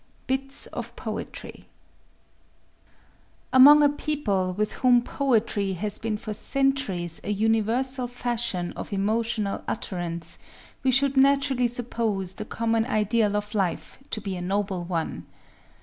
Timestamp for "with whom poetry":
4.57-5.73